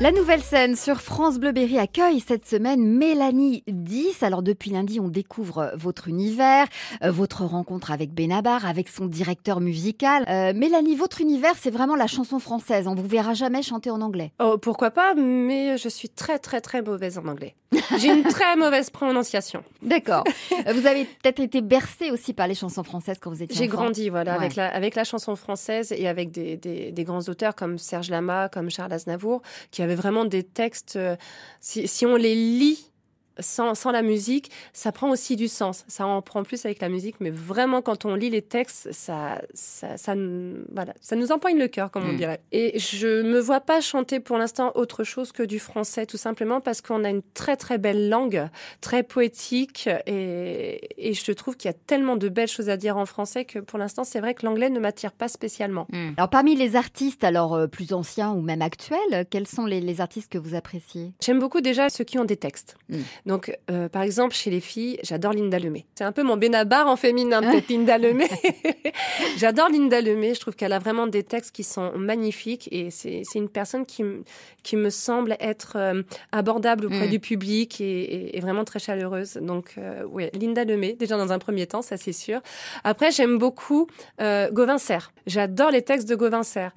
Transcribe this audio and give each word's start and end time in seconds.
La 0.00 0.12
nouvelle 0.12 0.40
scène 0.40 0.76
sur 0.76 1.02
France 1.02 1.38
Bleu 1.38 1.52
Berry 1.52 1.78
accueille 1.78 2.20
cette 2.20 2.46
semaine 2.46 2.82
Mélanie 2.82 3.62
10. 3.68 4.22
Alors 4.22 4.42
depuis 4.42 4.70
lundi, 4.70 4.98
on 4.98 5.08
découvre 5.08 5.72
votre 5.76 6.08
univers, 6.08 6.68
euh, 7.04 7.10
votre 7.10 7.44
rencontre 7.44 7.90
avec 7.90 8.14
Benabar, 8.14 8.64
avec 8.64 8.88
son 8.88 9.04
directeur 9.04 9.60
musical. 9.60 10.24
Euh, 10.26 10.54
Mélanie, 10.54 10.96
votre 10.96 11.20
univers, 11.20 11.52
c'est 11.60 11.70
vraiment 11.70 11.96
la 11.96 12.06
chanson 12.06 12.38
française. 12.38 12.88
On 12.88 12.94
vous 12.94 13.06
verra 13.06 13.34
jamais 13.34 13.60
chanter 13.60 13.90
en 13.90 14.00
anglais. 14.00 14.32
Oh, 14.40 14.56
pourquoi 14.56 14.90
pas, 14.90 15.14
mais 15.14 15.76
je 15.76 15.90
suis 15.90 16.08
très 16.08 16.38
très 16.38 16.62
très 16.62 16.80
mauvaise 16.80 17.18
en 17.18 17.26
anglais. 17.26 17.54
J'ai 17.98 18.08
une 18.08 18.22
très 18.24 18.56
mauvaise 18.56 18.90
prononciation. 18.90 19.62
D'accord. 19.82 20.24
Euh, 20.66 20.72
vous 20.72 20.86
avez 20.86 21.04
peut-être 21.04 21.40
été 21.40 21.60
bercée 21.60 22.10
aussi 22.10 22.32
par 22.32 22.46
les 22.46 22.54
chansons 22.54 22.82
françaises 22.84 23.18
quand 23.20 23.30
vous 23.30 23.42
étiez 23.42 23.56
J'ai 23.56 23.66
grandi, 23.68 24.08
voilà, 24.08 24.32
Ouais. 24.32 24.38
avec, 24.38 24.56
la, 24.56 24.68
avec 24.74 24.94
la 24.94 25.04
chanson 25.04 25.36
française 25.36 25.92
et 25.96 26.06
avec 26.08 26.30
des, 26.30 26.56
des, 26.56 26.92
des 26.92 27.04
grands 27.04 27.20
auteurs 27.28 27.54
comme 27.54 27.78
Serge 27.78 28.10
Lama, 28.10 28.48
comme 28.48 28.70
Charles 28.70 28.92
Aznavour, 28.92 29.42
qui 29.70 29.82
avaient 29.82 29.94
vraiment 29.94 30.24
des 30.24 30.42
textes. 30.42 30.96
euh, 30.96 31.16
si, 31.60 31.86
si 31.88 32.06
on 32.06 32.16
les 32.16 32.34
lit 32.34 32.89
sans, 33.40 33.74
sans 33.74 33.90
la 33.90 34.02
musique, 34.02 34.50
ça 34.72 34.92
prend 34.92 35.10
aussi 35.10 35.36
du 35.36 35.48
sens. 35.48 35.84
Ça 35.88 36.06
en 36.06 36.22
prend 36.22 36.42
plus 36.42 36.64
avec 36.64 36.80
la 36.80 36.88
musique, 36.88 37.16
mais 37.20 37.30
vraiment, 37.30 37.82
quand 37.82 38.04
on 38.04 38.14
lit 38.14 38.30
les 38.30 38.42
textes, 38.42 38.92
ça, 38.92 39.40
ça, 39.54 40.14
voilà, 40.72 40.94
ça 41.00 41.16
nous 41.16 41.32
empoigne 41.32 41.58
le 41.58 41.68
cœur, 41.68 41.90
comme 41.90 42.04
on 42.08 42.12
Mm. 42.12 42.16
dirait. 42.16 42.40
Et 42.52 42.78
je 42.78 43.22
me 43.22 43.38
vois 43.40 43.60
pas 43.60 43.80
chanter 43.80 44.20
pour 44.20 44.36
l'instant 44.38 44.72
autre 44.74 45.04
chose 45.04 45.32
que 45.32 45.42
du 45.42 45.58
français, 45.58 46.06
tout 46.06 46.16
simplement 46.16 46.60
parce 46.60 46.80
qu'on 46.80 47.04
a 47.04 47.10
une 47.10 47.22
très 47.34 47.56
très 47.56 47.78
belle 47.78 48.08
langue, 48.08 48.48
très 48.80 49.02
poétique, 49.02 49.88
et, 50.06 51.08
et 51.10 51.14
je 51.14 51.32
trouve 51.32 51.56
qu'il 51.56 51.68
y 51.68 51.74
a 51.74 51.76
tellement 51.86 52.16
de 52.16 52.28
belles 52.28 52.48
choses 52.48 52.68
à 52.68 52.76
dire 52.76 52.96
en 52.96 53.06
français 53.06 53.44
que 53.44 53.58
pour 53.58 53.78
l'instant, 53.78 54.04
c'est 54.04 54.20
vrai 54.20 54.34
que 54.34 54.44
l'anglais 54.44 54.70
ne 54.70 54.80
m'attire 54.80 55.12
pas 55.12 55.28
spécialement. 55.28 55.86
Hmm. 55.92 56.10
Alors 56.16 56.30
parmi 56.30 56.54
les 56.56 56.76
artistes, 56.76 57.24
alors 57.24 57.54
euh, 57.54 57.66
plus 57.66 57.92
anciens 57.92 58.30
ou 58.32 58.40
même 58.40 58.62
actuels, 58.62 59.26
quels 59.30 59.46
sont 59.46 59.66
les, 59.66 59.80
les 59.80 60.00
artistes 60.00 60.30
que 60.30 60.38
vous 60.38 60.54
appréciez? 60.54 61.12
J'aime 61.22 61.38
beaucoup 61.38 61.60
déjà 61.60 61.88
ceux 61.90 62.04
qui 62.04 62.18
ont 62.18 62.24
des 62.24 62.36
textes. 62.36 62.76
Mm. 62.88 62.98
Donc, 63.30 63.56
euh, 63.70 63.88
par 63.88 64.02
exemple, 64.02 64.34
chez 64.34 64.50
les 64.50 64.58
filles, 64.58 64.98
j'adore 65.04 65.32
Linda 65.32 65.56
Lemay. 65.60 65.84
C'est 65.94 66.02
un 66.02 66.10
peu 66.10 66.24
mon 66.24 66.36
Benabar 66.36 66.88
en 66.88 66.96
féminin, 66.96 67.40
peut-être 67.52 67.68
Linda 67.68 67.96
Lemay. 67.96 68.28
j'adore 69.38 69.68
Linda 69.68 70.00
Lemay. 70.00 70.34
Je 70.34 70.40
trouve 70.40 70.56
qu'elle 70.56 70.72
a 70.72 70.80
vraiment 70.80 71.06
des 71.06 71.22
textes 71.22 71.54
qui 71.54 71.62
sont 71.62 71.92
magnifiques 71.96 72.68
et 72.72 72.90
c'est 72.90 73.22
une 73.36 73.48
personne 73.48 73.86
qui, 73.86 74.02
me 74.76 74.90
semble 74.90 75.36
être 75.38 75.74
euh, 75.76 76.02
abordable 76.32 76.86
auprès 76.86 77.06
Mm. 77.06 77.10
du 77.10 77.20
public 77.20 77.80
et, 77.80 77.84
et- 77.84 78.36
et 78.36 78.40
vraiment 78.40 78.64
très 78.64 78.80
chaleureuse. 78.80 79.34
Donc, 79.34 79.74
euh, 79.78 80.04
ouais, 80.04 80.30
Linda 80.34 80.64
Lemay, 80.64 80.94
déjà 80.94 81.16
dans 81.16 81.32
un 81.32 81.38
premier 81.38 81.66
temps, 81.68 81.82
ça 81.82 81.96
c'est 81.96 82.12
sûr. 82.12 82.40
Après, 82.82 83.12
j'aime 83.12 83.38
beaucoup 83.38 83.86
Gauvin 84.18 84.78
Serre. 84.78 85.12
J'adore 85.26 85.70
les 85.70 85.82
textes 85.82 86.08
de 86.08 86.16
Gauvin 86.16 86.42
Serre. 86.42 86.72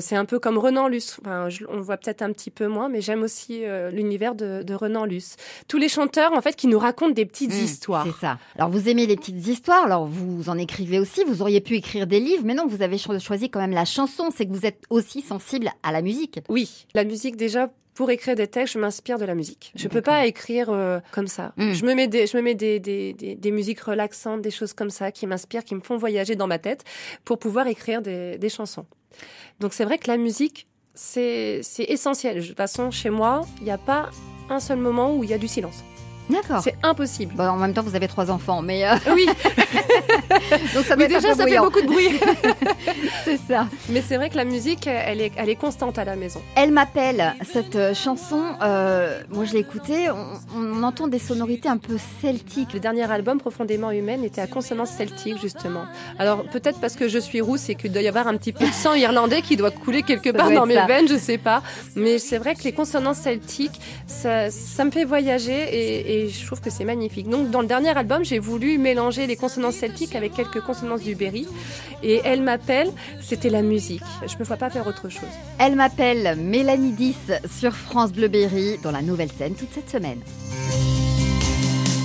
C'est 0.00 0.16
un 0.16 0.24
peu 0.24 0.38
comme 0.38 0.56
Renan 0.58 0.88
Luce. 0.88 1.18
Enfin, 1.20 1.48
je- 1.48 1.64
on 1.68 1.76
le 1.76 1.82
voit 1.82 1.96
peut-être 1.96 2.22
un 2.22 2.32
petit 2.32 2.50
peu 2.50 2.66
moins, 2.68 2.88
mais 2.88 3.00
j'aime 3.00 3.22
aussi 3.22 3.62
l'univers 3.92 4.34
de, 4.34 4.62
de 4.62 4.74
Renan 4.74 5.04
Luce. 5.04 5.36
Tous 5.68 5.78
les 5.80 5.88
chanteurs, 5.88 6.32
en 6.32 6.40
fait, 6.40 6.54
qui 6.54 6.66
nous 6.68 6.78
racontent 6.78 7.10
des 7.12 7.26
petites 7.26 7.50
Hmm, 7.52 7.64
histoires. 7.64 8.06
C'est 8.06 8.20
ça. 8.20 8.38
Alors 8.56 8.68
vous 8.70 8.88
aimez 8.88 9.06
les 9.06 9.16
petites 9.16 9.46
histoires, 9.46 9.84
alors 9.84 10.06
vous 10.06 10.48
en 10.48 10.56
écrivez 10.58 10.98
aussi, 11.00 11.24
vous 11.24 11.42
auriez 11.42 11.60
pu 11.60 11.74
écrire 11.76 12.06
des 12.06 12.20
livres, 12.20 12.42
mais 12.44 12.54
non, 12.54 12.66
vous 12.68 12.82
avez 12.82 12.98
cho- 12.98 13.18
choisi 13.18 13.50
quand 13.50 13.60
même 13.60 13.72
la 13.72 13.84
chanson, 13.84 14.28
c'est 14.34 14.46
que 14.46 14.52
vous 14.52 14.66
êtes 14.66 14.82
aussi 14.90 15.22
sensible 15.22 15.70
à 15.82 15.90
la 15.92 16.02
musique. 16.02 16.40
Oui, 16.48 16.86
la 16.94 17.04
musique 17.04 17.36
déjà. 17.36 17.70
Pour 17.94 18.10
écrire 18.10 18.34
des 18.36 18.46
textes, 18.46 18.74
je 18.74 18.78
m'inspire 18.78 19.18
de 19.18 19.26
la 19.26 19.34
musique. 19.34 19.72
Je 19.74 19.86
peux 19.88 20.00
pas 20.00 20.24
écrire 20.24 20.70
euh, 20.70 21.00
comme 21.10 21.26
ça. 21.26 21.52
Mm. 21.58 21.72
Je 21.72 21.84
me 21.84 21.94
mets 21.94 22.06
des, 22.08 22.26
je 22.26 22.36
me 22.36 22.42
mets 22.42 22.54
des, 22.54 22.78
des, 22.80 23.12
des, 23.12 23.34
des 23.34 23.50
musiques 23.50 23.80
relaxantes, 23.80 24.40
des 24.40 24.52
choses 24.52 24.72
comme 24.72 24.88
ça 24.90 25.10
qui 25.12 25.26
m'inspirent, 25.26 25.64
qui 25.64 25.74
me 25.74 25.80
font 25.80 25.98
voyager 25.98 26.34
dans 26.34 26.46
ma 26.46 26.58
tête 26.58 26.84
pour 27.26 27.38
pouvoir 27.38 27.66
écrire 27.66 28.00
des, 28.00 28.38
des 28.38 28.48
chansons. 28.48 28.86
Donc 29.58 29.74
c'est 29.74 29.84
vrai 29.84 29.98
que 29.98 30.08
la 30.08 30.16
musique, 30.16 30.66
c'est 30.94 31.60
c'est 31.62 31.84
essentiel. 31.84 32.40
De 32.40 32.46
toute 32.46 32.56
façon, 32.56 32.90
chez 32.90 33.10
moi, 33.10 33.42
il 33.58 33.64
n'y 33.64 33.70
a 33.70 33.76
pas 33.78 34.08
un 34.50 34.60
seul 34.60 34.78
moment 34.78 35.16
où 35.16 35.24
il 35.24 35.30
y 35.30 35.34
a 35.34 35.38
du 35.38 35.48
silence. 35.48 35.84
D'accord. 36.30 36.62
C'est 36.62 36.76
impossible. 36.82 37.34
Bon, 37.34 37.44
en 37.48 37.56
même 37.56 37.72
temps, 37.74 37.82
vous 37.82 37.96
avez 37.96 38.08
trois 38.08 38.30
enfants, 38.30 38.62
mais 38.62 38.86
euh, 38.86 38.94
Oui, 39.14 39.26
donc 40.74 40.84
ça 40.84 40.96
doit 40.96 41.06
oui 41.06 41.12
être 41.14 41.20
déjà, 41.22 41.34
ça 41.34 41.46
fait 41.46 41.58
beaucoup 41.58 41.80
de 41.80 41.86
bruit. 41.86 42.08
C'est 43.24 43.38
ça. 43.48 43.66
Mais 43.88 44.02
c'est 44.06 44.16
vrai 44.16 44.30
que 44.30 44.36
la 44.36 44.44
musique, 44.44 44.86
elle 44.86 45.20
est, 45.20 45.32
elle 45.36 45.48
est 45.48 45.56
constante 45.56 45.98
à 45.98 46.04
la 46.04 46.16
maison. 46.16 46.40
Elle 46.56 46.70
m'appelle, 46.72 47.34
cette 47.52 47.76
euh, 47.76 47.94
chanson, 47.94 48.42
euh, 48.62 49.20
moi 49.30 49.44
je 49.44 49.52
l'ai 49.52 49.60
écoutée, 49.60 50.08
on, 50.10 50.26
on 50.56 50.82
entend 50.82 51.08
des 51.08 51.18
sonorités 51.18 51.68
un 51.68 51.76
peu 51.76 51.96
celtiques. 52.22 52.72
Le 52.72 52.80
dernier 52.80 53.10
album, 53.10 53.38
Profondément 53.38 53.90
humaine, 53.90 54.24
était 54.24 54.40
à 54.40 54.46
consonance 54.46 54.90
celtique, 54.90 55.40
justement. 55.40 55.84
Alors, 56.18 56.44
peut-être 56.44 56.80
parce 56.80 56.96
que 56.96 57.08
je 57.08 57.18
suis 57.18 57.40
rousse 57.40 57.68
et 57.68 57.74
qu'il 57.74 57.92
doit 57.92 58.02
y 58.02 58.08
avoir 58.08 58.26
un 58.28 58.36
petit 58.36 58.52
peu 58.52 58.66
de 58.66 58.72
sang 58.72 58.94
irlandais 58.94 59.42
qui 59.42 59.56
doit 59.56 59.70
couler 59.70 60.02
quelque 60.02 60.30
part 60.30 60.50
dans 60.50 60.66
mes 60.66 60.74
ça. 60.74 60.86
veines, 60.86 61.08
je 61.08 61.16
sais 61.16 61.38
pas. 61.38 61.62
Mais 61.96 62.18
c'est 62.18 62.38
vrai 62.38 62.54
que 62.54 62.62
les 62.64 62.72
consonances 62.72 63.18
celtiques, 63.18 63.80
ça, 64.06 64.50
ça 64.50 64.84
me 64.84 64.90
fait 64.90 65.04
voyager 65.04 65.52
et, 65.52 66.19
et 66.19 66.19
je 66.28 66.46
trouve 66.46 66.60
que 66.60 66.70
c'est 66.70 66.84
magnifique. 66.84 67.28
Donc, 67.28 67.50
dans 67.50 67.60
le 67.60 67.66
dernier 67.66 67.96
album, 67.96 68.24
j'ai 68.24 68.38
voulu 68.38 68.78
mélanger 68.78 69.26
les 69.26 69.36
consonances 69.36 69.76
celtiques 69.76 70.14
avec 70.14 70.34
quelques 70.34 70.60
consonances 70.60 71.02
du 71.02 71.14
Berry. 71.14 71.46
Et 72.02 72.20
Elle 72.24 72.42
m'appelle, 72.42 72.90
c'était 73.22 73.50
la 73.50 73.62
musique. 73.62 74.02
Je 74.26 74.36
me 74.38 74.44
vois 74.44 74.56
pas 74.56 74.70
faire 74.70 74.86
autre 74.86 75.08
chose. 75.08 75.28
Elle 75.58 75.76
m'appelle 75.76 76.36
Mélanie 76.38 76.92
10 76.92 77.14
sur 77.58 77.74
France 77.74 78.12
Bleu 78.12 78.28
Berry 78.28 78.78
dans 78.82 78.90
la 78.90 79.02
nouvelle 79.02 79.30
scène 79.30 79.54
toute 79.54 79.72
cette 79.72 79.90
semaine. 79.90 80.20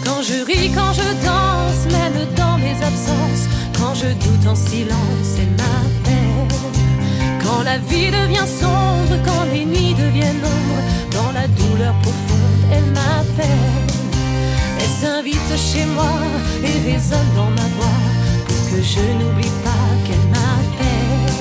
Quand 0.05 0.21
je 0.21 0.45
ris, 0.45 0.71
quand 0.73 0.93
je 0.93 1.25
danse, 1.25 1.85
même 1.91 2.35
dans 2.35 2.57
mes 2.57 2.75
absences, 2.83 3.47
quand 3.77 3.95
je 3.95 4.07
doute 4.07 4.47
en 4.47 4.55
silence, 4.55 5.39
elle 5.39 5.51
m'appelle. 5.51 6.25
Quand 7.43 7.63
la 7.63 7.77
vie 7.77 8.11
devient 8.11 8.47
sombre, 8.47 9.17
quand 9.25 9.43
les 9.53 9.65
nuits 9.65 9.93
deviennent 9.93 10.43
ombres, 10.43 10.81
dans 11.11 11.31
la 11.31 11.47
douleur 11.47 11.93
profonde, 12.01 12.71
elle 12.71 12.85
m'appelle. 12.91 13.84
Et 16.65 16.91
résonne 16.91 17.31
dans 17.35 17.51
ma 17.59 17.67
voix. 17.77 18.01
Pour 18.47 18.61
que 18.69 18.81
je 18.81 19.03
n'oublie 19.19 19.55
pas 19.63 19.87
qu'elle 20.05 20.27
m'appelle. 20.35 21.35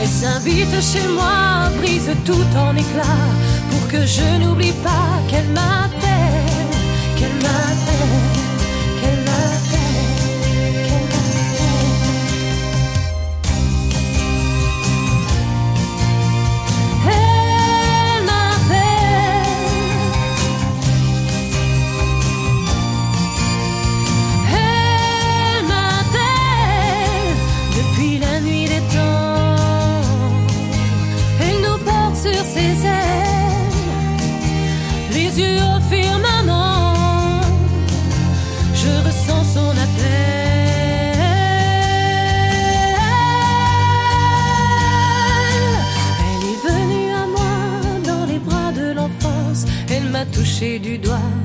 Elle 0.00 0.08
s'invite 0.08 0.76
chez 0.80 1.06
moi, 1.08 1.70
brise 1.78 2.10
tout 2.24 2.48
en 2.56 2.74
éclats. 2.76 3.28
Pour 3.70 3.88
que 3.88 4.06
je 4.06 4.28
n'oublie 4.40 4.76
pas 4.88 5.10
qu'elle 5.28 5.48
m'appelle, 5.48 6.70
qu'elle 7.16 7.36
m'appelle, 7.44 8.27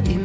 et. 0.06 0.19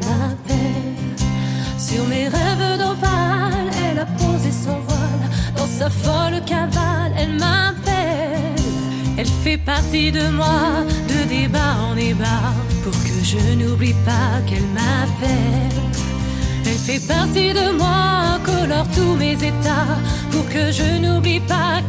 Sur 1.79 2.07
mes 2.07 2.29
rêves 2.29 2.79
d'opale, 2.79 3.71
elle 3.85 3.99
a 4.01 4.07
posé 4.07 4.51
son 4.53 4.79
voile. 4.87 5.25
Dans 5.57 5.67
sa 5.67 5.89
folle 5.89 6.43
cavale, 6.45 7.13
elle 7.17 7.35
m'appelle. 7.35 8.63
Elle 9.17 9.27
fait 9.27 9.59
partie 9.59 10.13
de 10.13 10.29
moi, 10.29 10.85
de 11.09 11.29
débat 11.29 11.77
en 11.91 11.95
débat, 11.95 12.53
pour 12.85 12.93
que 12.93 13.25
je 13.25 13.55
n'oublie 13.55 13.95
pas 14.05 14.41
qu'elle 14.47 14.69
m'appelle. 14.79 15.83
Elle 16.67 16.73
fait 16.73 17.07
partie 17.07 17.53
de 17.53 17.77
moi, 17.77 18.39
colore 18.45 18.87
tous 18.95 19.15
mes 19.15 19.33
états, 19.33 19.97
pour 20.31 20.47
que 20.49 20.71
je 20.71 20.99
n'oublie 21.01 21.41
pas 21.41 21.81